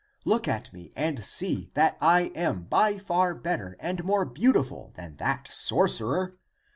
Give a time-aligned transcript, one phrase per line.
[0.25, 5.15] Look at me (and see), that I am by far better and more beautiful than
[5.17, 6.37] tliat sorcerer.